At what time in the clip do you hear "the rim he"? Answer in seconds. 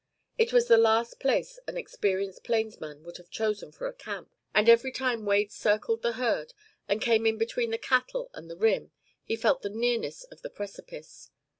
8.49-9.35